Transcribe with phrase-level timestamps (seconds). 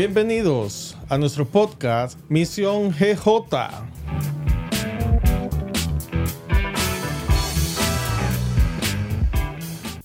[0.00, 3.26] Bienvenidos a nuestro podcast Misión GJ.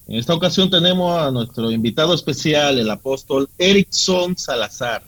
[0.07, 5.03] En esta ocasión tenemos a nuestro invitado especial, el apóstol Erickson Salazar.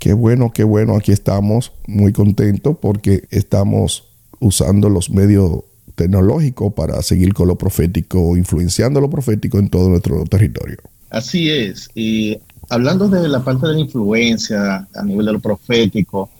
[0.00, 4.08] Qué bueno, qué bueno, aquí estamos muy contentos porque estamos
[4.40, 5.60] usando los medios
[5.94, 10.78] tecnológicos para seguir con lo profético, influenciando lo profético en todo nuestro territorio.
[11.10, 12.38] Así es, y
[12.68, 16.30] hablando de la parte de la influencia a nivel de lo profético,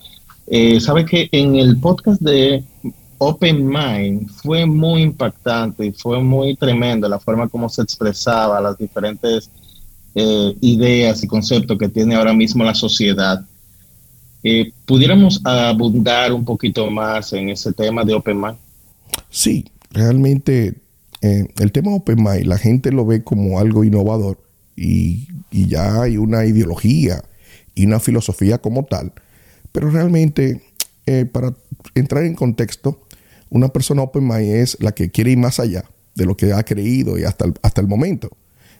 [0.46, 2.64] eh, sabe que en el podcast de
[3.18, 8.76] Open Mind fue muy impactante y fue muy tremendo la forma como se expresaba las
[8.78, 9.50] diferentes
[10.14, 13.44] eh, ideas y conceptos que tiene ahora mismo la sociedad.
[14.42, 18.56] Eh, ¿Pudiéramos abundar un poquito más en ese tema de Open Mind?
[19.30, 20.74] Sí, realmente
[21.22, 24.38] eh, el tema Open Mind, la gente lo ve como algo innovador
[24.76, 27.22] y, y ya hay una ideología
[27.74, 29.12] y una filosofía como tal,
[29.72, 30.62] pero realmente
[31.32, 31.54] para
[31.94, 33.06] entrar en contexto,
[33.48, 36.62] una persona open mind es la que quiere ir más allá de lo que ha
[36.64, 38.36] creído y hasta el, hasta el momento.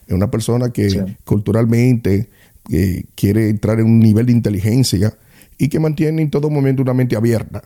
[0.06, 2.28] Es una persona que culturalmente
[2.70, 5.16] eh, quiere entrar en un nivel de inteligencia
[5.58, 7.62] y que mantiene en todo momento una mente abierta,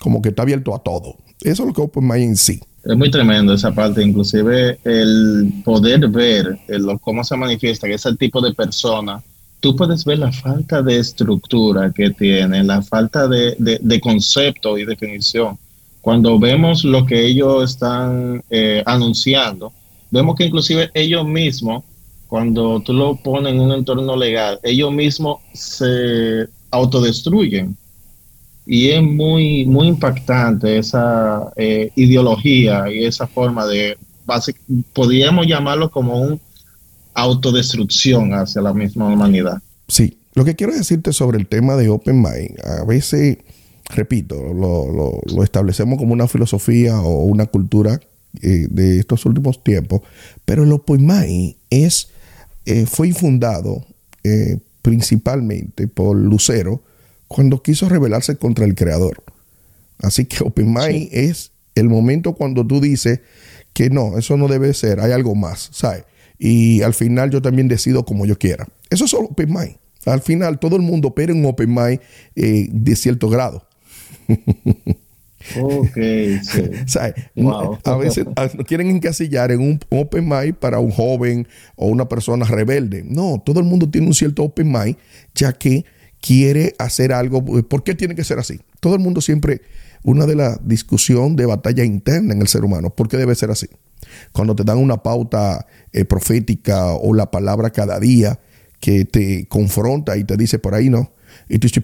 [0.00, 1.16] como que está abierto a todo.
[1.40, 2.60] Eso es lo que Open Mind en sí.
[2.84, 6.58] Es muy tremendo esa parte, inclusive el poder ver
[7.00, 9.22] cómo se manifiesta que ese tipo de persona,
[9.60, 14.84] tú puedes ver la falta de estructura que tiene, la falta de, de concepto y
[14.84, 15.58] definición
[16.04, 19.72] cuando vemos lo que ellos están eh, anunciando,
[20.10, 21.82] vemos que inclusive ellos mismos,
[22.28, 27.74] cuando tú lo pones en un entorno legal, ellos mismos se autodestruyen.
[28.66, 33.98] Y es muy, muy impactante esa eh, ideología y esa forma de,
[34.92, 36.40] podríamos llamarlo como un
[37.12, 39.60] autodestrucción hacia la misma humanidad.
[39.86, 43.38] Sí, lo que quiero decirte sobre el tema de Open Mind, a veces
[43.90, 48.00] repito, lo, establecemos como una filosofía o una cultura
[48.42, 50.00] eh, de estos últimos tiempos,
[50.44, 51.08] pero el Open
[51.70, 52.08] es,
[52.66, 53.84] eh, fue infundado
[54.22, 56.82] eh, principalmente por Lucero
[57.34, 59.24] cuando quiso rebelarse contra el creador.
[59.98, 60.72] Así que Open
[61.10, 63.22] es el momento cuando tú dices
[63.72, 66.04] que no, eso no debe ser, hay algo más, ¿sabes?
[66.38, 68.68] Y al final yo también decido como yo quiera.
[68.88, 69.74] Eso es Open Mind.
[70.06, 72.00] Al final todo el mundo opera en un Open Mind
[72.36, 73.66] de cierto grado.
[75.60, 75.98] Ok,
[77.84, 78.24] A veces
[78.66, 81.46] quieren encasillar en un open mind para un joven
[81.76, 83.04] o una persona rebelde.
[83.06, 84.96] No, todo el mundo tiene un cierto open mind,
[85.34, 85.84] ya que
[86.24, 87.44] quiere hacer algo.
[87.44, 88.60] ¿Por qué tiene que ser así?
[88.80, 89.60] Todo el mundo siempre,
[90.02, 93.50] una de las discusión de batalla interna en el ser humano, ¿por qué debe ser
[93.50, 93.68] así?
[94.32, 98.40] Cuando te dan una pauta eh, profética o la palabra cada día
[98.80, 101.12] que te confronta y te dice por ahí no,
[101.48, 101.82] y tú dices,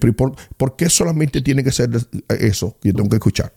[0.56, 1.90] ¿por, qué solamente tiene que ser
[2.28, 3.52] eso que yo tengo que escuchar?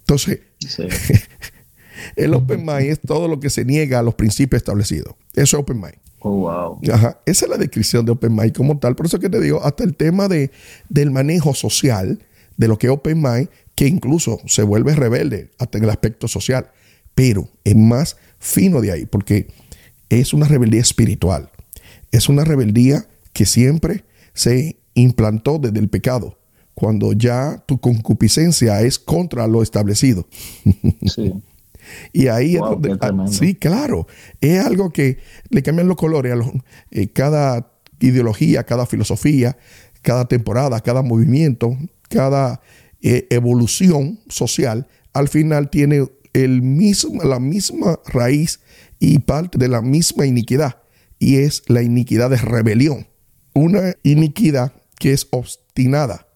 [0.00, 0.40] Entonces,
[2.16, 5.14] el open mind es todo lo que se niega a los principios establecidos.
[5.34, 6.05] Eso es open mind.
[6.28, 6.80] Oh, wow.
[6.82, 8.96] Esa es la descripción de open mind como tal.
[8.96, 10.50] Por eso que te digo, hasta el tema de,
[10.88, 12.18] del manejo social
[12.56, 16.26] de lo que es open mind, que incluso se vuelve rebelde hasta en el aspecto
[16.26, 16.72] social.
[17.14, 19.46] Pero es más fino de ahí, porque
[20.08, 21.50] es una rebeldía espiritual.
[22.10, 24.02] Es una rebeldía que siempre
[24.34, 26.38] se implantó desde el pecado,
[26.74, 30.26] cuando ya tu concupiscencia es contra lo establecido.
[31.06, 31.34] Sí.
[32.12, 34.06] y ahí es donde, ah, sí, claro,
[34.40, 35.18] es algo que
[35.50, 36.52] le cambian los colores a
[36.90, 39.56] eh, cada ideología, cada filosofía,
[40.02, 41.76] cada temporada, cada movimiento,
[42.08, 42.60] cada
[43.02, 48.60] eh, evolución social, al final tiene el mismo, la misma raíz
[48.98, 50.82] y parte de la misma iniquidad,
[51.18, 53.08] y es la iniquidad de rebelión.
[53.54, 56.26] Una iniquidad que es obstinada.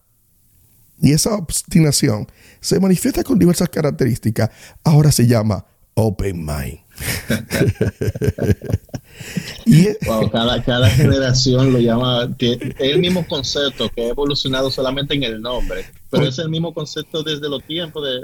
[0.99, 2.27] Y esa obstinación
[2.61, 4.49] se manifiesta con diversas características.
[4.83, 5.65] Ahora se llama
[5.95, 6.79] open mind.
[9.65, 9.87] y
[10.31, 15.85] cada, generación lo llama, es el mismo concepto que ha evolucionado solamente en el nombre,
[16.09, 18.19] pero es el mismo concepto desde los tiempos de...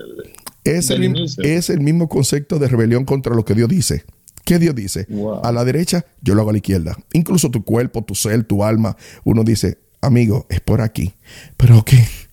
[0.64, 4.06] es, el, es el mismo concepto de rebelión contra lo que Dios dice.
[4.46, 5.08] ¿Qué Dios dice?
[5.44, 6.98] A la derecha, yo lo hago a la izquierda.
[7.12, 8.96] Incluso tu cuerpo, tu ser, tu alma,
[9.26, 11.16] uno dice, amigo, es por aquí.
[11.58, 11.98] Pero ¿qué?
[11.98, 12.27] ¿Cómo,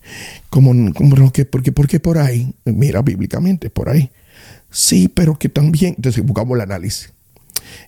[0.50, 0.72] cómo
[1.32, 1.44] qué?
[1.44, 2.54] ¿Por qué, ¿Por qué por ahí?
[2.64, 4.10] Mira, bíblicamente, por ahí.
[4.70, 7.12] Sí, pero que también, entonces buscamos el análisis.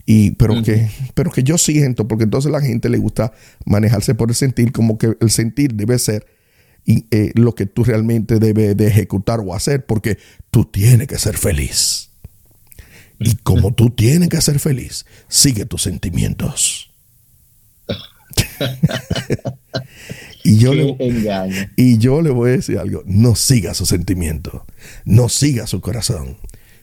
[0.05, 3.33] Y, pero, que, pero que yo siento, porque entonces la gente le gusta
[3.65, 6.27] manejarse por el sentir, como que el sentir debe ser
[6.85, 10.19] y, eh, lo que tú realmente debes de ejecutar o hacer, porque
[10.51, 12.11] tú tienes que ser feliz.
[13.19, 16.91] Y como tú tienes que ser feliz, sigue tus sentimientos.
[20.47, 20.97] y, yo le,
[21.77, 24.65] y yo le voy a decir algo, no siga su sentimiento,
[25.05, 26.37] no siga su corazón,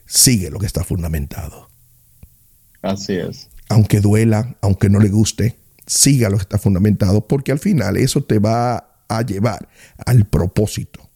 [0.05, 1.69] sigue lo que está fundamentado.
[2.81, 3.49] Así es.
[3.69, 5.55] Aunque duela, aunque no le guste,
[5.85, 9.69] siga lo que está fundamentado, porque al final eso te va a llevar
[10.05, 11.09] al propósito.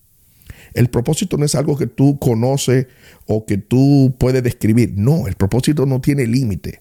[0.73, 2.88] El propósito no es algo que tú conoces
[3.25, 4.94] o que tú puedes describir.
[4.95, 6.79] No, el propósito no tiene límite.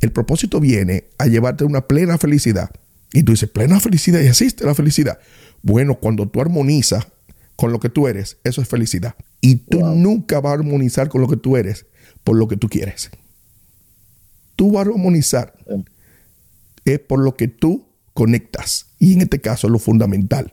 [0.00, 2.70] El propósito viene a llevarte a una plena felicidad.
[3.12, 5.18] Y tú dices, plena felicidad y existe la felicidad.
[5.62, 7.06] Bueno, cuando tú armonizas
[7.56, 9.14] con lo que tú eres, eso es felicidad.
[9.40, 11.86] Y tú nunca vas a armonizar con lo que tú eres
[12.24, 13.10] por lo que tú quieres.
[14.56, 15.54] Tú vas a armonizar
[16.84, 18.86] es por lo que tú conectas.
[18.98, 20.52] Y en este caso lo fundamental.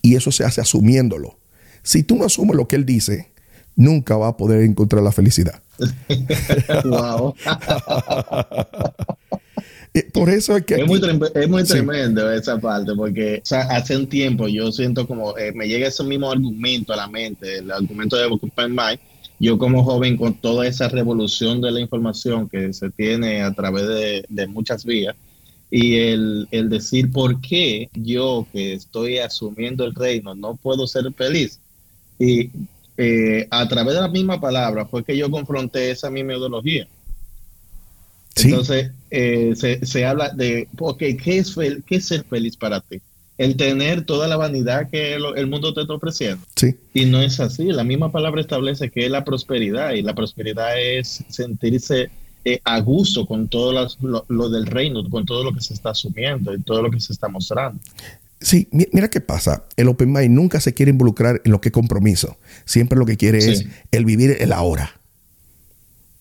[0.00, 1.38] Y eso se hace asumiéndolo.
[1.82, 3.32] Si tú no asumes lo que él dice,
[3.74, 5.62] nunca va a poder encontrar la felicidad.
[6.84, 7.34] wow.
[10.12, 10.74] Por eso es que...
[10.76, 10.86] es,
[11.48, 16.02] muy tremendo esa parte, porque hace un tiempo yo siento como eh, me llega ese
[16.04, 18.98] mismo argumento a la mente, el argumento de Open Mind.
[19.38, 23.86] Yo como joven con toda esa revolución de la información que se tiene a través
[23.88, 25.16] de, de muchas vías,
[25.68, 31.10] y el, el, decir por qué yo que estoy asumiendo el reino no puedo ser
[31.14, 31.58] feliz.
[32.18, 32.50] Y
[32.98, 36.86] eh, a través de la misma palabra fue que yo confronté esa misma ideología.
[38.36, 41.54] Entonces, eh, se, se, habla de, okay, ¿qué, es
[41.86, 43.00] ¿qué es ser feliz para ti?
[43.38, 46.44] El tener toda la vanidad que el, el, mundo te está ofreciendo.
[46.56, 46.76] Sí.
[46.94, 47.64] Y no es así.
[47.66, 52.10] La misma palabra establece que es la prosperidad y la prosperidad es sentirse
[52.44, 53.88] eh, a gusto con todo
[54.28, 57.12] lo, del reino, con todo lo que se está asumiendo y todo lo que se
[57.12, 57.80] está mostrando.
[58.40, 59.64] Sí, mira qué pasa.
[59.76, 62.36] El Open Mind nunca se quiere involucrar en lo que es compromiso.
[62.64, 65.00] Siempre lo que quiere es el vivir el ahora.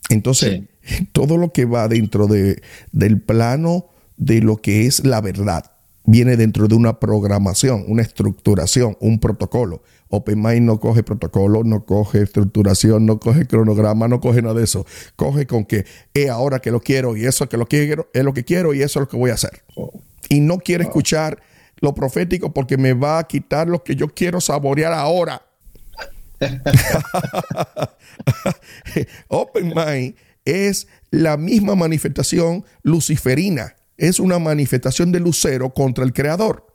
[0.09, 0.61] Entonces,
[1.11, 2.61] todo lo que va dentro de,
[2.91, 3.87] del plano
[4.17, 5.71] de lo que es la verdad
[6.05, 9.83] viene dentro de una programación, una estructuración, un protocolo.
[10.09, 14.85] OpenMind no coge protocolo, no coge estructuración, no coge cronograma, no coge nada de eso.
[15.15, 18.33] Coge con que es ahora que lo quiero y eso que lo quiero, es lo
[18.33, 19.63] que quiero y eso es lo que voy a hacer.
[20.27, 21.41] Y no quiere escuchar
[21.77, 25.43] lo profético porque me va a quitar lo que yo quiero saborear ahora.
[29.29, 30.15] Open Mind
[30.45, 33.75] es la misma manifestación luciferina.
[33.97, 36.65] Es una manifestación de lucero contra el creador.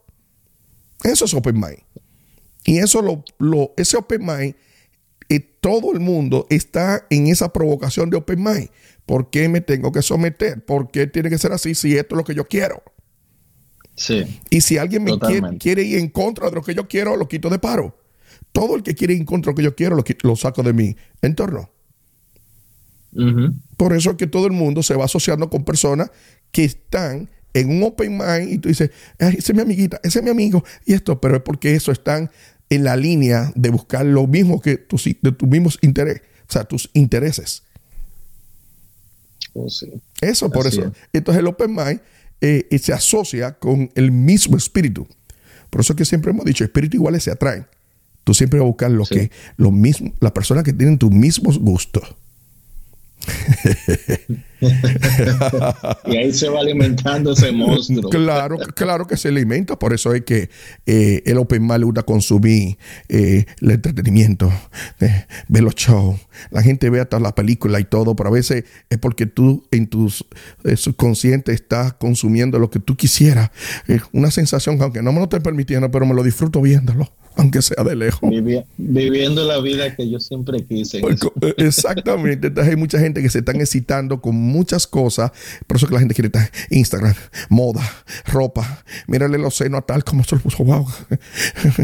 [1.03, 1.79] Eso es Open Mind.
[2.65, 4.55] Y eso lo, lo ese Open Mind,
[5.29, 8.69] eh, todo el mundo está en esa provocación de Open Mind.
[9.05, 10.63] ¿Por qué me tengo que someter?
[10.63, 12.83] ¿Por qué tiene que ser así si esto es lo que yo quiero?
[13.95, 14.41] Sí.
[14.49, 15.17] Y si alguien me
[15.57, 17.97] quiere, ir en contra de lo que yo quiero, lo quito de paro.
[18.51, 20.61] Todo el que quiere ir en contra de lo que yo quiero, lo, lo saco
[20.61, 21.71] de mi entorno.
[23.77, 26.11] Por eso es que todo el mundo se va asociando con personas
[26.51, 30.23] que están en un open mind y tú dices, esa es mi amiguita, ese es
[30.23, 32.29] mi amigo y esto, pero es porque eso están
[32.69, 36.63] en la línea de buscar lo mismo que tus, de tus mismos intereses, o sea,
[36.65, 37.63] tus intereses.
[39.53, 39.67] Oh,
[40.21, 40.91] eso, por eso.
[41.13, 42.01] Entonces el Open Mind
[42.41, 45.07] eh, se asocia con el mismo espíritu.
[45.69, 47.65] Por eso que siempre hemos dicho, espíritus iguales se atraen.
[48.23, 51.57] Tú siempre vas a buscar lo que, lo mismo, las personas que tienen tus mismos
[51.57, 52.15] gustos.
[56.05, 58.09] y ahí se va alimentando ese monstruo.
[58.09, 59.77] Claro, claro que se alimenta.
[59.77, 60.49] Por eso es que
[60.85, 62.77] eh, el Open Mal le gusta consumir
[63.09, 64.51] eh, el entretenimiento,
[64.99, 66.19] eh, ver los shows.
[66.49, 69.87] La gente ve hasta la película y todo, pero a veces es porque tú en
[69.87, 73.51] tu subconsciente estás consumiendo lo que tú quisieras.
[74.11, 77.83] una sensación, aunque no me lo esté permitiendo, pero me lo disfruto viéndolo aunque sea
[77.83, 78.29] de lejos.
[78.77, 80.99] viviendo la vida que yo siempre quise.
[80.99, 82.47] Eh, exactamente.
[82.47, 85.31] Entonces hay mucha gente que se están excitando con muchas cosas.
[85.67, 87.13] Por eso que la gente quiere estar Instagram,
[87.49, 87.81] moda,
[88.25, 88.83] ropa.
[89.07, 90.87] Mírale los senos a tal como se lo puso, wow.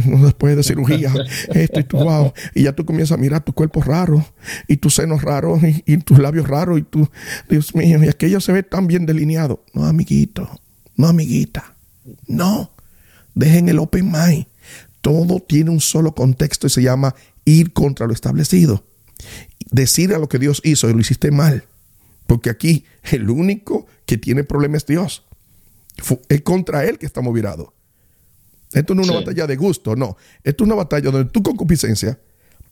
[0.24, 1.14] Después de cirugía,
[1.54, 2.34] esto y tú, wow.
[2.56, 4.26] Y ya tú comienzas a mirar tu cuerpo raro
[4.68, 7.10] y tus senos raros y, tus labios raros y tú,
[7.50, 9.64] Dios mío, y aquello se ve tan bien delineado.
[9.74, 10.50] No, amiguito,
[10.96, 11.76] no, amiguita.
[12.28, 12.72] No.
[13.36, 14.46] Dejen el open mind
[15.04, 18.86] todo tiene un solo contexto y se llama ir contra lo establecido.
[19.70, 21.66] Decir a lo que Dios hizo y lo hiciste mal.
[22.26, 25.26] Porque aquí el único que tiene problema es Dios.
[26.30, 27.68] Es contra Él que estamos virados.
[28.72, 30.16] Esto no es una batalla de gusto, no.
[30.42, 32.18] Esto es una batalla donde tu concupiscencia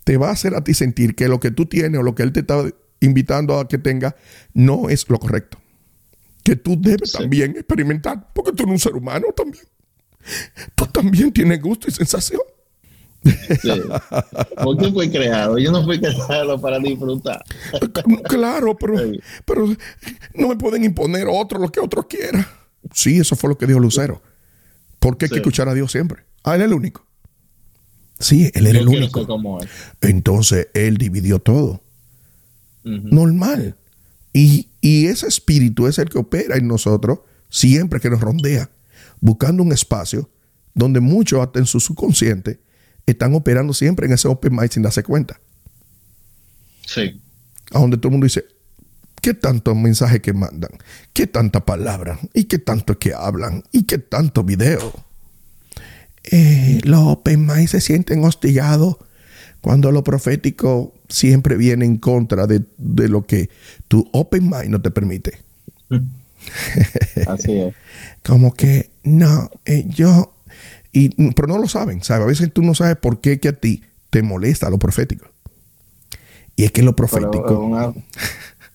[0.05, 2.23] te va a hacer a ti sentir que lo que tú tienes o lo que
[2.23, 2.63] Él te está
[3.01, 4.15] invitando a que tenga
[4.53, 5.57] no es lo correcto.
[6.43, 9.65] Que tú debes también experimentar, porque tú eres un ser humano también.
[10.75, 12.41] Tú también tienes gusto y sensación.
[13.23, 13.69] Sí.
[14.63, 15.57] Porque fue creado.
[15.59, 17.43] Yo no fui creado para disfrutar.
[18.27, 18.95] Claro, pero,
[19.45, 19.67] pero
[20.33, 22.47] no me pueden imponer otro lo que otro quiera.
[22.93, 24.21] Sí, eso fue lo que dijo Lucero.
[24.99, 25.33] ¿Por qué hay Sí.
[25.35, 26.23] que escuchar a Dios siempre?
[26.43, 27.05] Ah, él es el único.
[28.19, 29.25] Sí, él era Yo el único.
[29.27, 29.69] como él.
[30.01, 31.81] Entonces él dividió todo.
[32.83, 33.75] Normal.
[34.33, 38.69] Y, y ese espíritu es el que opera en nosotros siempre que nos rondea,
[39.21, 40.29] buscando un espacio
[40.73, 42.59] donde muchos, hasta en su subconsciente,
[43.05, 45.39] están operando siempre en ese open mind sin darse cuenta.
[46.85, 47.21] Sí.
[47.71, 48.45] A donde todo el mundo dice,
[49.21, 50.71] ¿qué tantos mensajes que mandan?
[51.13, 52.19] ¿Qué tanta palabra?
[52.33, 53.63] ¿Y qué tanto que hablan?
[53.71, 54.93] ¿Y qué tanto video?
[56.23, 58.97] Eh, los open mind se sienten hostigados
[59.61, 63.49] cuando lo profético siempre viene en contra de, de lo que
[63.87, 65.39] tu open mind no te permite.
[67.27, 67.73] Así es.
[68.23, 70.33] Como que, no, eh, yo...
[70.93, 72.23] Y, pero no lo saben, ¿sabes?
[72.23, 75.25] A veces tú no sabes por qué que a ti te molesta lo profético.
[76.57, 77.45] Y es que lo Pero profético...
[77.49, 77.93] es una-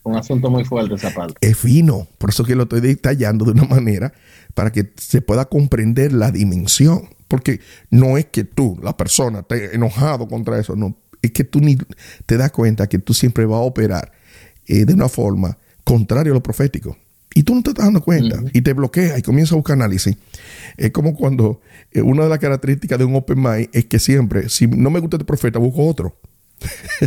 [0.02, 1.34] un asunto muy fuerte esa parte.
[1.40, 2.06] es fino.
[2.18, 4.12] Por eso que lo estoy detallando de una manera
[4.54, 7.08] para que se pueda comprender la dimensión.
[7.28, 10.76] Porque no es que tú, la persona, estés enojado contra eso.
[10.76, 11.76] No, es que tú ni
[12.24, 14.12] te das cuenta que tú siempre vas a operar
[14.68, 16.96] eh, de una forma contraria a lo profético.
[17.36, 20.16] Y tú no te estás dando cuenta y te bloquea y comienza a buscar análisis.
[20.78, 21.60] Es como cuando
[21.92, 25.00] eh, una de las características de un open mind es que siempre, si no me
[25.00, 26.18] gusta este profeta, busco otro.
[26.58, 27.06] Sí.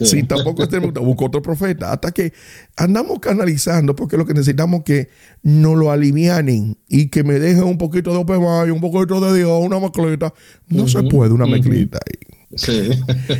[0.00, 1.92] Si tampoco este me gusta, busco otro profeta.
[1.92, 2.32] Hasta que
[2.76, 5.08] andamos canalizando, porque lo que necesitamos es que
[5.42, 9.38] nos lo alivianen y que me dejen un poquito de Open Mind, un poquito de
[9.38, 10.32] Dios, una mezclita.
[10.68, 12.36] No se puede una mezclita ahí.
[12.56, 12.90] Sí.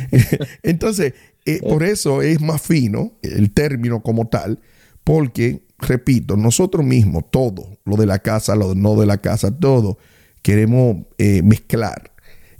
[0.63, 4.59] Entonces, eh, por eso es más fino el término como tal,
[5.03, 9.97] porque, repito, nosotros mismos, todo, lo de la casa, lo no de la casa, todo,
[10.41, 12.11] queremos eh, mezclar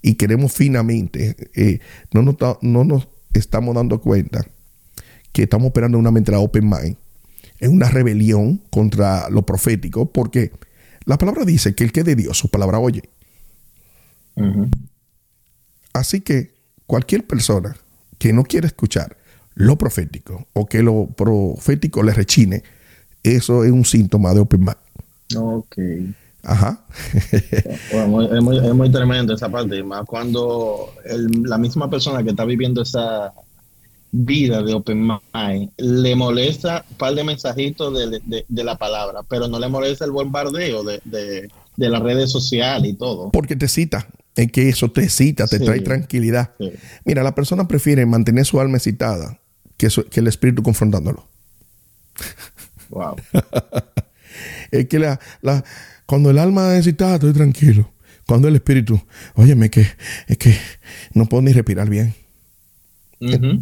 [0.01, 1.79] y queremos finamente, eh,
[2.11, 4.45] no, nos, no nos estamos dando cuenta
[5.31, 6.97] que estamos operando una mente open mind,
[7.59, 10.51] en una rebelión contra lo profético, porque
[11.05, 13.03] la palabra dice que el que es de Dios, su palabra oye.
[15.93, 16.53] Así que
[16.85, 17.75] cualquier persona
[18.19, 19.17] que no quiera escuchar
[19.55, 22.63] lo profético o que lo profético le rechine,
[23.35, 25.37] eso es un síntoma de open mind.
[25.37, 25.75] Ok.
[26.43, 26.79] Ajá.
[27.91, 32.29] Bueno, es, muy, es muy tremendo esa parte, más cuando el- la misma persona que
[32.29, 33.33] está viviendo esa
[34.11, 39.21] vida de Open Mind le molesta un par de mensajitos de, de- de la palabra,
[39.27, 43.29] pero no le molesta el bombardeo de, de- de las redes sociales y todo.
[43.31, 44.07] Porque te cita.
[44.35, 45.65] Es que eso te cita, te Sí.
[45.65, 46.51] trae tranquilidad.
[46.59, 46.71] Sí.
[47.05, 49.39] Mira, la persona prefiere mantener su alma excitada
[49.77, 51.27] que, su- que el espíritu confrontándolo.
[52.89, 53.15] Wow.
[54.71, 55.63] Es que la, la-
[56.05, 57.91] cuando el alma es excitada, estoy tranquilo.
[58.27, 59.01] Cuando el espíritu,
[59.35, 59.85] óyeme, que
[60.27, 60.55] es que
[61.13, 62.13] no puedo ni respirar bien.
[63.19, 63.61] Ujú.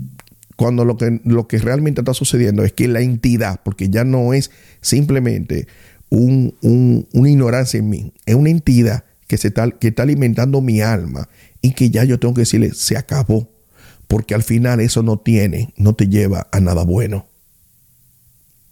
[0.57, 4.33] cuando lo que, lo que realmente está sucediendo es que la entidad, porque ya no
[4.33, 4.51] es
[4.81, 5.67] simplemente
[6.09, 10.59] un- un- una ignorancia en mí, es una entidad que, se está, que está alimentando
[10.61, 11.29] mi alma
[11.61, 13.49] y que ya yo tengo que decirle, se acabó,
[14.07, 17.27] porque al final eso no tiene, no te lleva a nada bueno,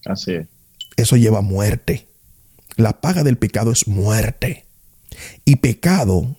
[0.06, 0.48] Así es.
[0.96, 2.08] eso lleva muerte.
[2.76, 4.66] La paga del pecado es muerte.
[5.46, 6.36] Y pecado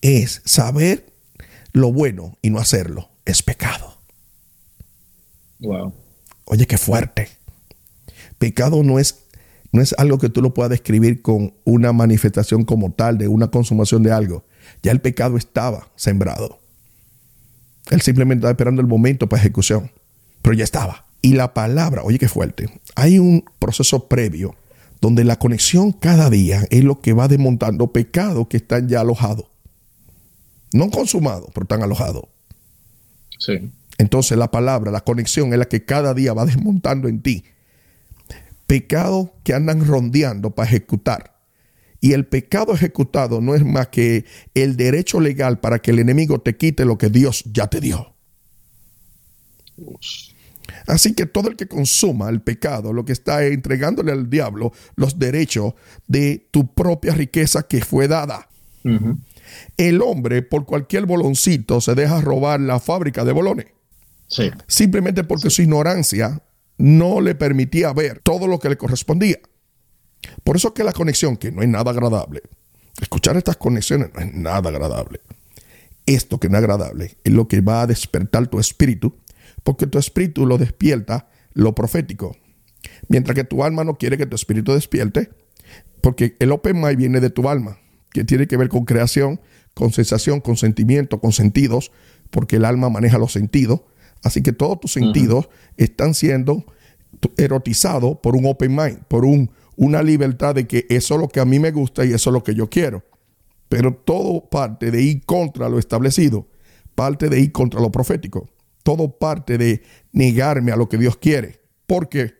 [0.00, 1.06] es saber
[1.72, 3.98] lo bueno y no hacerlo, es pecado.
[5.60, 5.92] Wow.
[6.44, 7.28] Oye, qué fuerte.
[8.38, 9.24] Pecado no es,
[9.72, 13.48] no es algo que tú lo puedas describir con una manifestación como tal de una
[13.48, 14.44] consumación de algo.
[14.82, 16.60] Ya el pecado estaba sembrado.
[17.90, 19.90] Él simplemente estaba esperando el momento para ejecución,
[20.42, 21.05] pero ya estaba.
[21.26, 22.68] Y la palabra, oye, qué fuerte.
[22.94, 24.54] Hay un proceso previo
[25.00, 29.46] donde la conexión cada día es lo que va desmontando pecados que están ya alojados.
[30.72, 32.26] No consumados, pero están alojados.
[33.40, 33.72] Sí.
[33.98, 37.42] Entonces la palabra, la conexión es la que cada día va desmontando en ti.
[38.68, 41.40] Pecados que andan rondeando para ejecutar.
[42.00, 46.40] Y el pecado ejecutado no es más que el derecho legal para que el enemigo
[46.40, 48.14] te quite lo que Dios ya te dio.
[50.86, 54.72] Así que todo el que consuma el pecado, lo que está es entregándole al diablo
[54.94, 55.74] los derechos
[56.06, 58.48] de tu propia riqueza que fue dada.
[59.76, 63.66] El hombre, por cualquier boloncito, se deja robar la fábrica de bolones
[64.28, 64.50] Sí.
[64.66, 66.40] simplemente porque su ignorancia
[66.78, 69.38] no le permitía ver todo lo que le correspondía.
[70.44, 72.42] Por eso que la conexión, que no es nada agradable,
[73.00, 75.20] escuchar estas conexiones no es nada agradable.
[76.06, 79.16] Esto que no es agradable es lo que va a despertar tu espíritu,
[79.66, 82.36] porque tu espíritu lo despierta lo profético.
[83.08, 85.30] Mientras que tu alma no quiere que tu espíritu despierte,
[86.00, 87.76] porque el open mind viene de tu alma,
[88.12, 89.40] que tiene que ver con creación,
[89.74, 91.90] con sensación, con sentimiento, con sentidos,
[92.30, 93.80] porque el alma maneja los sentidos.
[94.22, 96.64] Así que todos tus sentidos están siendo
[97.36, 101.40] erotizados por un open mind, por un, una libertad de que eso es lo que
[101.40, 103.02] a mí me gusta y eso es lo que yo quiero.
[103.68, 106.46] Pero todo parte de ir contra lo establecido,
[106.94, 108.48] parte de ir contra lo profético,
[108.86, 111.60] todo parte de negarme a lo que Dios quiere.
[111.88, 112.34] ¿Por qué?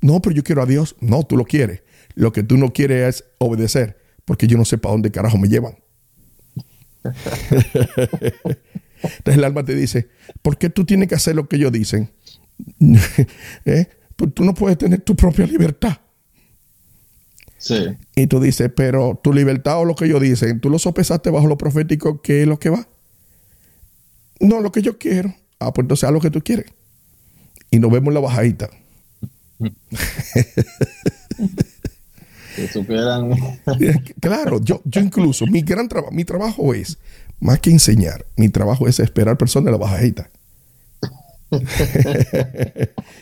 [0.00, 0.96] No, pero yo quiero a Dios.
[0.98, 1.84] No, tú lo quieres.
[2.16, 5.46] Lo que tú no quieres es obedecer, porque yo no sé para dónde carajo me
[5.46, 5.78] llevan.
[7.04, 10.08] Entonces el alma te dice,
[10.42, 12.10] ¿por qué tú tienes que hacer lo que ellos dicen?
[13.64, 13.86] ¿Eh?
[14.16, 15.98] Pues tú no puedes tener tu propia libertad.
[17.56, 17.96] Sí.
[18.16, 21.46] Y tú dices, pero tu libertad o lo que ellos dicen, tú lo sopesaste bajo
[21.46, 22.88] lo profético, ¿qué es lo que va?
[24.40, 25.32] No, lo que yo quiero.
[25.58, 26.66] Ah, pues entonces haz lo que tú quieres.
[27.70, 28.70] Y nos vemos en la bajadita.
[34.20, 36.98] Claro, yo, yo incluso, mi gran trabajo, mi trabajo es,
[37.40, 40.30] más que enseñar, mi trabajo es esperar personas en la bajadita.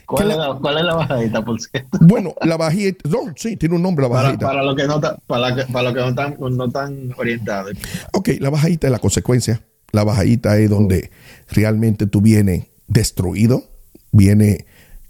[0.06, 1.98] ¿Cuál, es la, ¿Cuál, es la, bajadita, por cierto?
[2.00, 4.46] Bueno, la bajadita, no, sí, tiene un nombre la bajadita.
[4.46, 7.72] Para, para los que no, para, para lo que no están, no están orientados.
[8.12, 9.60] Ok, la bajadita es la consecuencia.
[9.92, 11.10] La bajadita es donde
[11.52, 13.70] realmente tú vienes destruido,
[14.10, 14.66] viene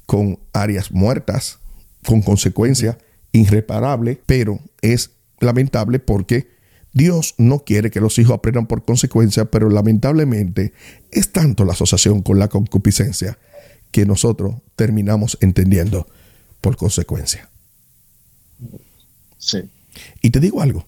[0.06, 1.58] con áreas muertas,
[2.04, 2.96] con consecuencias
[3.32, 6.48] irreparables, pero es lamentable porque
[6.92, 10.72] Dios no quiere que los hijos aprendan por consecuencia, pero lamentablemente
[11.10, 13.38] es tanto la asociación con la concupiscencia
[13.90, 16.06] que nosotros terminamos entendiendo
[16.60, 17.48] por consecuencia.
[19.38, 19.70] Sí.
[20.20, 20.86] Y te digo algo,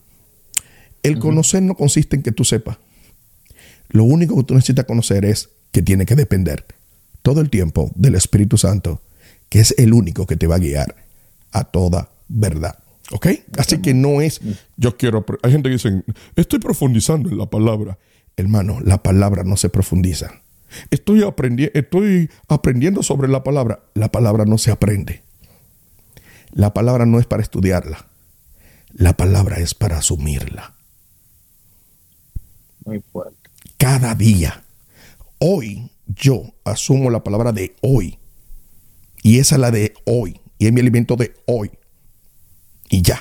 [1.02, 2.78] el conocer no consiste en que tú sepas.
[3.94, 6.66] Lo único que tú necesitas conocer es que tiene que depender
[7.22, 9.00] todo el tiempo del Espíritu Santo,
[9.48, 10.96] que es el único que te va a guiar
[11.52, 12.76] a toda verdad.
[13.12, 13.28] ¿Ok?
[13.56, 14.40] Así que no es,
[14.76, 16.02] yo quiero, hay gente que dice,
[16.34, 17.96] estoy profundizando en la palabra.
[18.36, 20.42] Hermano, la palabra no se profundiza.
[20.90, 23.84] Estoy, aprendi estoy aprendiendo sobre la palabra.
[23.94, 25.22] La palabra no se aprende.
[26.50, 28.08] La palabra no es para estudiarla.
[28.92, 30.74] La palabra es para asumirla.
[32.84, 33.43] Muy fuerte.
[33.84, 34.64] Cada día.
[35.38, 38.18] Hoy yo asumo la palabra de hoy.
[39.22, 40.40] Y esa es la de hoy.
[40.58, 41.70] Y es mi alimento de hoy
[42.88, 43.18] y ya.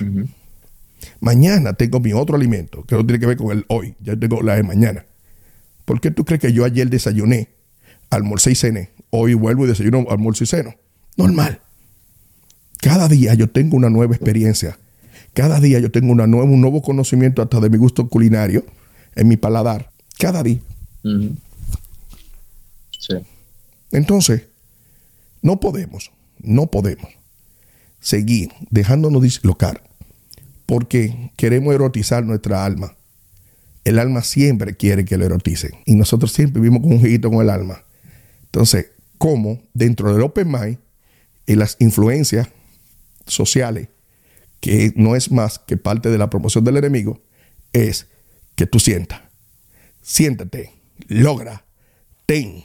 [1.20, 4.40] Mañana tengo mi otro alimento, que no tiene que ver con el hoy, ya tengo
[4.40, 5.04] la de mañana.
[5.84, 7.50] ¿Por qué tú crees que yo ayer desayuné,
[8.08, 8.92] almorcé y cené?
[9.10, 10.76] Hoy vuelvo y desayuno, almuerzo y ceno.
[11.18, 11.60] Normal.
[12.80, 14.78] Cada día yo tengo una nueva experiencia.
[15.34, 18.64] Cada día yo tengo una nueva, un nuevo conocimiento hasta de mi gusto culinario
[19.14, 19.92] en mi paladar.
[20.18, 20.60] Cada día.
[22.98, 23.14] Sí.
[23.90, 24.42] Entonces,
[25.42, 27.10] no podemos, no podemos
[28.00, 29.82] seguir dejándonos dislocar
[30.66, 32.96] porque queremos erotizar nuestra alma.
[33.84, 37.42] El alma siempre quiere que lo eroticen y nosotros siempre vivimos con un jueguito con
[37.42, 37.84] el alma.
[38.44, 38.86] Entonces,
[39.18, 40.78] ¿cómo dentro del Open Mind
[41.46, 42.48] y las influencias
[43.26, 43.88] sociales,
[44.60, 47.20] que no es más que parte de la promoción del enemigo,
[47.72, 48.06] es
[48.56, 49.20] que tú sientas,
[50.04, 50.70] siéntate,
[51.08, 51.64] logra,
[52.26, 52.62] ten,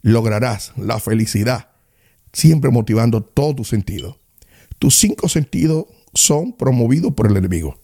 [0.00, 1.68] lograrás la felicidad,
[2.32, 4.18] siempre motivando todo tu sentido
[4.78, 7.78] tus cinco sentidos son promovidos por el enemigo.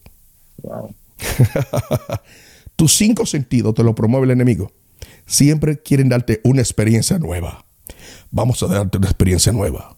[2.75, 4.71] tus cinco sentidos te lo promueve el enemigo.
[5.25, 7.65] Siempre quieren darte una experiencia nueva.
[8.31, 9.97] Vamos a darte una experiencia nueva.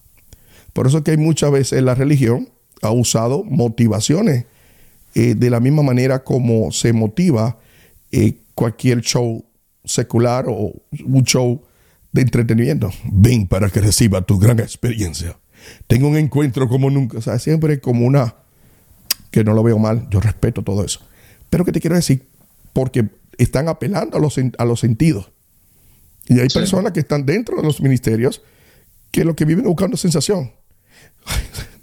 [0.74, 2.50] Por eso es que hay muchas veces la religión
[2.82, 4.46] ha usado motivaciones
[5.16, 7.58] eh, de la misma manera como se motiva
[8.12, 9.46] eh, cualquier show
[9.86, 10.74] secular o
[11.06, 11.62] un show
[12.12, 12.90] de entretenimiento.
[13.12, 15.38] Ven para que reciba tu gran experiencia
[15.88, 17.18] tengo un encuentro como nunca.
[17.18, 18.36] O sea, siempre como una,
[19.32, 21.02] que no lo veo mal, yo respeto todo eso.
[21.50, 22.28] Pero que te quiero decir,
[22.74, 25.32] porque están apelando a los, a los sentidos.
[26.28, 28.42] Y hay personas que están dentro de los ministerios
[29.12, 30.52] que lo que viven es buscando sensación.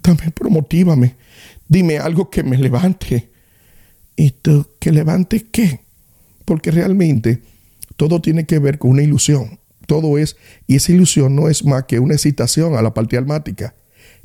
[0.03, 1.17] También, pero motívame.
[1.67, 3.31] Dime algo que me levante.
[4.17, 5.81] ¿Y tú que levante qué?
[6.45, 7.43] Porque realmente
[7.97, 11.85] todo tiene que ver con una ilusión todo es, y esa ilusión no es más
[11.85, 13.75] que una excitación a la parte almática.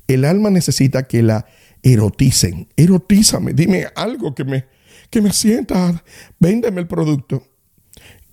[0.07, 1.45] El alma necesita que la
[1.83, 2.67] eroticen.
[2.75, 4.65] Erotízame, dime algo que me,
[5.09, 6.03] que me sienta,
[6.39, 7.43] véndeme el producto.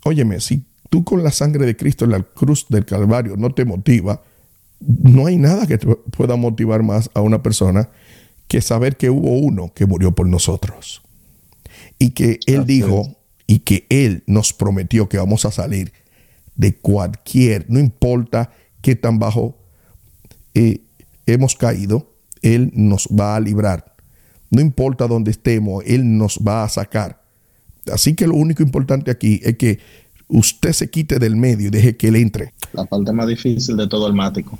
[0.04, 3.64] Óyeme, si tú con la sangre de Cristo en la cruz del Calvario no te
[3.64, 4.22] motiva,
[4.80, 7.88] no hay nada que te pueda motivar más a una persona
[8.46, 11.02] que saber que hubo uno que murió por nosotros.
[11.98, 15.92] Y que Él dijo y que Él nos prometió que vamos a salir
[16.56, 19.58] de cualquier, no importa qué tan bajo
[20.54, 20.80] eh,
[21.26, 23.94] hemos caído, Él nos va a librar.
[24.50, 27.22] No importa dónde estemos, Él nos va a sacar.
[27.92, 29.78] Así que lo único importante aquí es que
[30.28, 32.52] usted se quite del medio y deje que Él entre.
[32.72, 34.58] La parte más difícil de todo el mático.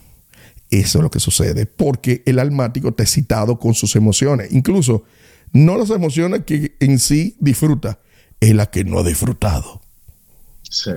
[0.71, 5.05] Eso es lo que sucede, porque el almático te ha excitado con sus emociones, incluso
[5.53, 8.01] no las emociones que en sí disfruta,
[8.41, 9.81] es la que no ha disfrutado.
[10.63, 10.93] Sí.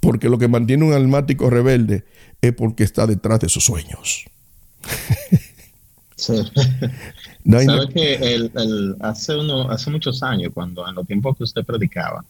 [0.00, 2.04] Porque lo que mantiene un almático rebelde
[2.40, 4.24] es porque está detrás de sus sueños.
[6.14, 6.34] Sí.
[7.44, 12.24] ¿Sabe que el, hace, uno, hace muchos años, cuando en los tiempos que usted predicaba,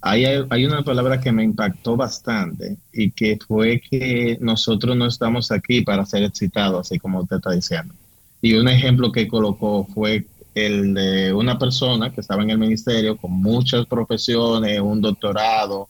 [0.00, 5.50] hay, hay una palabra que me impactó bastante y que fue que nosotros no estamos
[5.50, 7.92] aquí para ser excitados, así como usted está diciendo.
[8.40, 13.16] Y un ejemplo que colocó fue el de una persona que estaba en el ministerio
[13.16, 15.88] con muchas profesiones, un doctorado,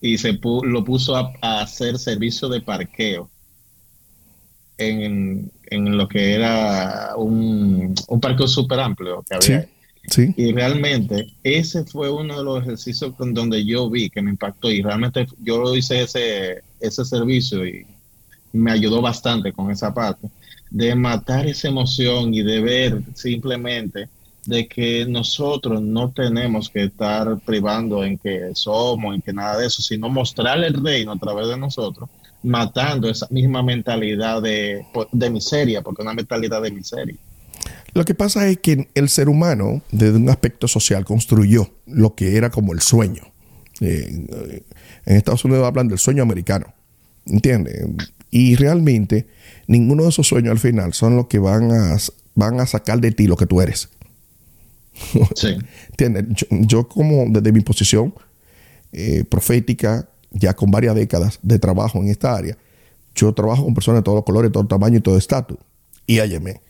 [0.00, 3.30] y se lo puso a, hacer servicio de parqueo
[4.76, 9.68] en, lo que era un, un parqueo súper amplio que había.
[10.08, 14.30] Sí, Y realmente ese fue uno de los ejercicios con donde yo vi que me
[14.30, 17.86] impactó y realmente yo hice ese, ese servicio y
[18.52, 20.28] me ayudó bastante con esa parte
[20.72, 24.08] de matar esa emoción y de ver simplemente
[24.46, 29.66] de que nosotros no tenemos que estar privando en que somos, en que nada de
[29.66, 32.08] eso, sino mostrarle el reino a través de nosotros,
[32.42, 34.84] matando esa misma mentalidad de,
[35.30, 37.16] miseria, porque es una mentalidad de miseria.
[37.92, 42.36] Lo que pasa es que el ser humano, desde un aspecto social, construyó lo que
[42.38, 43.22] era como el sueño.
[43.80, 44.62] Eh,
[45.04, 46.72] en Estados Unidos hablan del sueño americano.
[47.26, 47.86] ¿Entiendes?
[48.32, 49.26] Y realmente
[49.68, 51.98] ninguno de esos sueños al final son los que van a,
[52.34, 53.90] van a sacar de ti lo que tú eres.
[55.36, 55.56] Sí.
[56.50, 58.14] Yo, como desde mi posición
[58.92, 62.56] eh, profética, ya con varias décadas de trabajo en esta área,
[63.14, 65.58] yo trabajo con personas de todos los colores, de todo tamaño y todo estatus.
[66.06, 66.62] Y ayeme,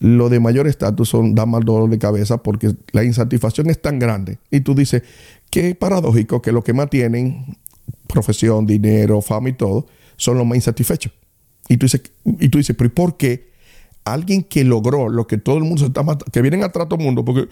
[0.00, 4.00] lo de mayor estatus son, da mal dolor de cabeza porque la insatisfacción es tan
[4.00, 4.38] grande.
[4.50, 5.02] Y tú dices,
[5.50, 7.56] qué paradójico que lo que más tienen,
[8.08, 9.86] profesión, dinero, fama y todo,
[10.24, 11.12] son los más insatisfechos.
[11.68, 13.54] Y tú dices, y tú dices pero ¿y por qué?
[14.04, 16.98] alguien que logró lo que todo el mundo se está matando, que vienen atrás todo
[16.98, 17.48] el mundo, porque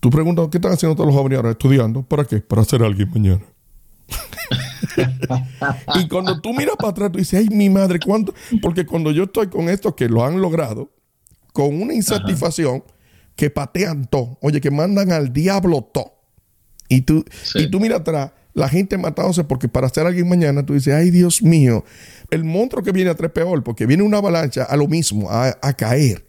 [0.00, 1.50] tú preguntas, ¿qué están haciendo todos los jóvenes ahora?
[1.50, 2.02] Estudiando.
[2.02, 2.38] ¿Para qué?
[2.38, 3.42] Para ser alguien mañana.
[5.94, 8.34] y cuando tú miras para atrás, tú dices, ay, mi madre, ¿cuánto?
[8.60, 10.90] Porque cuando yo estoy con estos que lo han logrado,
[11.52, 12.82] con una insatisfacción,
[13.36, 16.12] que patean todo, oye, que mandan al diablo todo.
[16.88, 20.74] Y tú, y tú miras atrás, la gente matándose porque para ser alguien mañana, tú
[20.74, 21.84] dices, ay, Dios mío,
[22.30, 25.54] el monstruo que viene a tres peor, porque viene una avalancha a lo mismo, a,
[25.74, 26.26] caer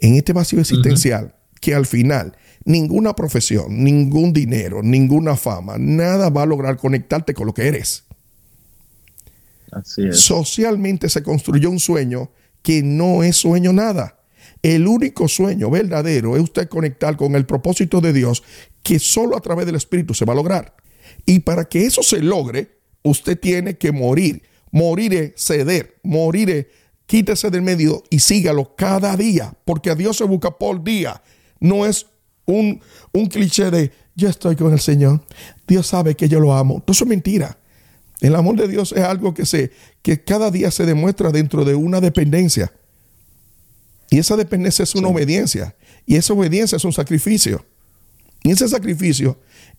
[0.00, 6.42] en este vacío existencial, que al final ninguna profesión, ningún dinero, ninguna fama, nada va
[6.42, 8.04] a lograr conectarte con lo que eres.
[9.70, 10.20] Así es.
[10.20, 12.30] Socialmente se construyó un sueño
[12.62, 14.18] que no es sueño nada.
[14.62, 18.44] El único sueño verdadero es usted conectar con el propósito de Dios
[18.82, 20.74] que solo a través del Espíritu se va a lograr.
[21.26, 26.68] Y para que eso se logre, usted tiene que morir moriré, ceder, moriré,
[27.06, 31.22] quítese del medio y sígalo cada día, porque a Dios se busca por día.
[31.60, 32.06] No es
[32.46, 32.80] un,
[33.12, 35.24] un cliché de yo estoy con el Señor,
[35.68, 36.82] Dios sabe que yo lo amo.
[36.84, 37.58] Todo eso es mentira.
[38.20, 39.70] El amor de Dios es algo que, se,
[40.00, 42.72] que cada día se demuestra dentro de una dependencia.
[44.10, 45.74] Y esa dependencia es una obediencia.
[46.06, 47.64] Y esa obediencia es un sacrificio.
[48.42, 49.38] Y ese sacrificio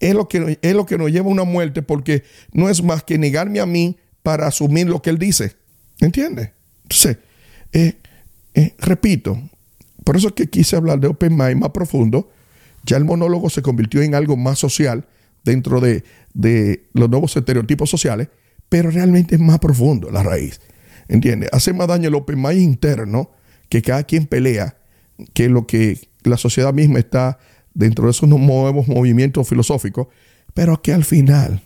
[0.09, 3.03] es lo, que, es lo que nos lleva a una muerte porque no es más
[3.03, 5.55] que negarme a mí, para asumir lo que él dice.
[5.99, 6.51] ¿Entiendes?
[6.83, 7.17] Entonces,
[7.73, 7.97] eh,
[8.55, 9.37] eh, repito,
[10.03, 12.31] por eso es que quise hablar de Open Mind más profundo.
[12.85, 15.05] Ya el monólogo se convirtió en algo más social
[15.43, 16.03] dentro de,
[16.93, 18.29] los nuevos estereotipos sociales,
[18.69, 20.59] pero realmente es más profundo la raíz.
[21.07, 21.49] ¿Entiendes?
[21.51, 23.31] Hace más daño el Open Mind interno
[23.69, 24.77] que cada quien pelea,
[25.33, 27.39] que lo que la sociedad misma está
[27.73, 30.07] dentro de esos nuevos movimientos filosóficos,
[30.53, 31.61] pero que al final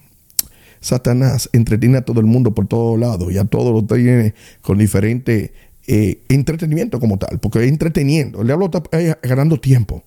[0.80, 4.78] Satanás entretiene a todo el mundo por todos lados y a todos lo tiene con
[4.78, 5.54] diferente
[5.88, 8.42] eh, entretenimiento como tal, porque entreteniendo.
[8.42, 8.82] El diablo está
[9.22, 10.04] ganando tiempo.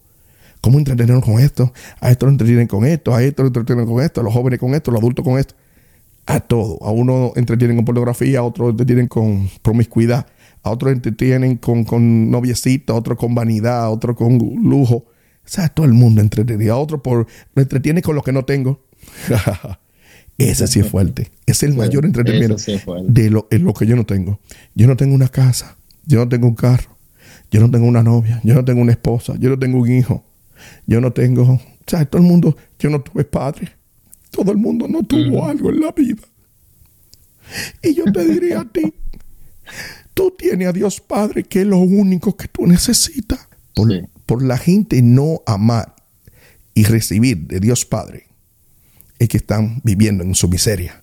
[0.61, 1.73] ¿Cómo entretener con esto?
[2.01, 4.59] A esto lo entretienen con esto, a esto lo entretienen con esto, a los jóvenes
[4.59, 5.55] con esto, a los adultos con esto.
[6.27, 6.79] A todo.
[6.83, 10.27] A uno entretienen con pornografía, a otro entretienen con promiscuidad,
[10.63, 15.07] a otro entretienen con, con noviecita, a otro con vanidad, a otro con lujo.
[15.45, 16.75] O sea, todo el mundo entretenido.
[16.75, 18.85] A otro por, lo entretiene con lo que no tengo.
[20.39, 21.31] Ese sí es fuerte.
[21.45, 22.57] Es el mayor entretenimiento
[23.05, 24.41] de lo, en lo que yo no tengo.
[24.75, 25.77] Yo no tengo una casa,
[26.07, 26.97] yo no tengo un carro,
[27.51, 30.25] yo no tengo una novia, yo no tengo una esposa, yo no tengo un hijo,
[30.87, 33.71] yo no tengo, o sea, todo el mundo, yo no tuve padre,
[34.31, 36.23] todo el mundo no tuvo algo en la vida.
[37.83, 38.95] Y yo te diría a ti,
[40.15, 43.49] tú tienes a Dios Padre, que es lo único que tú necesitas.
[43.75, 43.91] Por,
[44.31, 45.97] por la gente no amar
[46.73, 48.29] y recibir de Dios Padre
[49.19, 51.03] es que están viviendo en su miseria.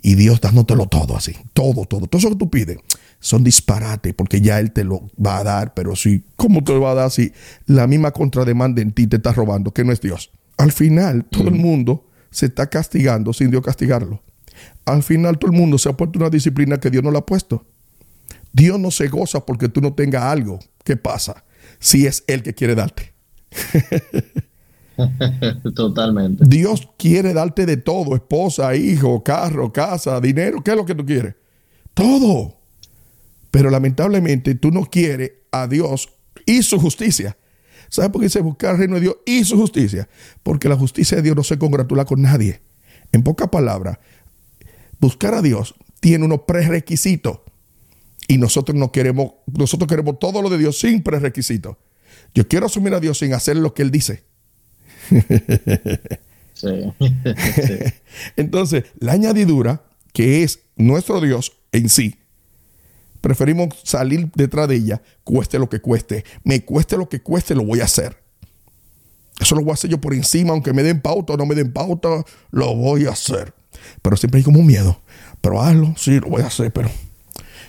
[0.00, 2.78] Y Dios dándotelo todo así, todo, todo, todo eso que tú pides.
[3.18, 6.82] son disparates porque ya Él te lo va a dar, pero sí, ¿cómo te lo
[6.82, 7.32] va a dar si
[7.66, 10.30] la misma contrademanda en ti te está robando, que no es Dios?
[10.58, 14.22] Al final, todo el mundo se está castigando sin Dios castigarlo.
[14.84, 17.26] Al final, todo el mundo se ha puesto una disciplina que Dios no le ha
[17.26, 17.66] puesto.
[18.52, 20.60] Dios no se goza porque tú no tengas algo.
[20.84, 21.42] ¿Qué pasa?
[21.78, 23.12] Si es Él que quiere darte.
[25.74, 26.44] Totalmente.
[26.46, 31.04] Dios quiere darte de todo, esposa, hijo, carro, casa, dinero, ¿qué es lo que tú
[31.04, 31.34] quieres?
[31.94, 32.58] Todo.
[33.50, 36.08] Pero lamentablemente tú no quieres a Dios
[36.46, 37.36] y su justicia.
[37.88, 40.08] ¿Sabes por qué dice buscar el reino de Dios y su justicia?
[40.42, 42.62] Porque la justicia de Dios no se congratula con nadie.
[43.12, 43.98] En pocas palabras,
[44.98, 47.40] buscar a Dios tiene unos prerequisitos.
[48.32, 51.76] Y nosotros no queremos, nosotros queremos todo lo de Dios sin prerequisitos.
[52.34, 54.24] Yo quiero asumir a Dios sin hacer lo que Él dice.
[58.36, 59.82] Entonces, la añadidura,
[60.14, 62.20] que es nuestro Dios en sí,
[63.20, 66.24] preferimos salir detrás de ella, cueste lo que cueste.
[66.42, 68.16] Me cueste lo que cueste, lo voy a hacer.
[69.40, 71.54] Eso lo voy a hacer yo por encima, aunque me den pauta o no me
[71.54, 73.52] den pauta, lo voy a hacer.
[74.00, 75.02] Pero siempre hay como un miedo.
[75.42, 76.88] Pero hazlo, sí, lo voy a hacer, pero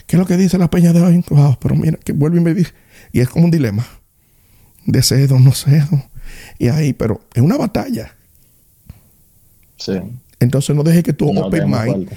[0.07, 1.23] ¿qué es lo que dice la peña de hoy?
[1.59, 2.71] pero mira, que vuelve y me dice.
[3.11, 3.85] Y es como un dilema.
[4.85, 6.03] De cedo, no cedo
[6.59, 8.15] y ahí, pero es una batalla.
[9.77, 9.93] Sí.
[10.39, 12.09] Entonces no deje que tu open mind,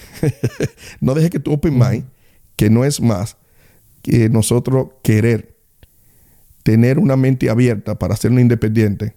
[1.01, 2.05] no deje que tu open mind,
[2.57, 3.37] que no es más
[4.03, 5.57] que nosotros querer
[6.63, 9.15] tener una mente abierta para ser independiente,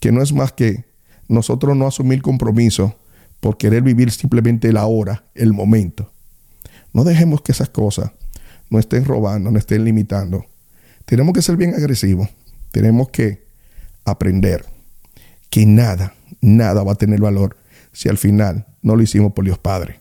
[0.00, 0.84] que no es más que
[1.28, 2.96] nosotros no asumir compromiso
[3.40, 6.10] por querer vivir simplemente la hora, el momento.
[6.92, 8.12] No dejemos que esas cosas
[8.70, 10.46] no estén robando, no estén limitando.
[11.04, 12.28] Tenemos que ser bien agresivos.
[12.70, 13.44] Tenemos que
[14.04, 14.64] aprender
[15.50, 17.56] que nada, nada va a tener valor
[17.92, 20.00] si al final no lo hicimos por Dios Padre.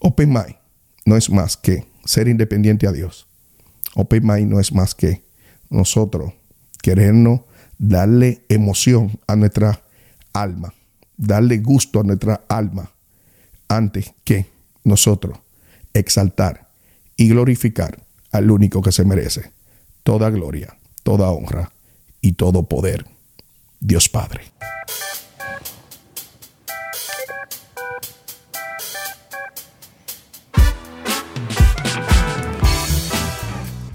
[0.00, 0.56] Open Mind
[1.04, 3.26] no es más que ser independiente a Dios.
[3.94, 5.22] Open Mind no es más que
[5.70, 6.32] nosotros
[6.82, 7.42] querernos
[7.78, 9.82] darle emoción a nuestra
[10.32, 10.74] alma,
[11.16, 12.90] darle gusto a nuestra alma
[13.68, 14.46] antes que
[14.82, 15.38] nosotros
[15.94, 16.68] exaltar
[17.16, 18.02] y glorificar
[18.32, 19.52] al único que se merece
[20.02, 21.72] toda gloria, toda honra
[22.20, 23.06] y todo poder
[23.80, 24.42] Dios Padre.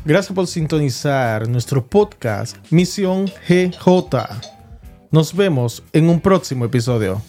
[0.05, 4.27] Gracias por sintonizar nuestro podcast Misión GJ.
[5.11, 7.21] Nos vemos en un próximo episodio.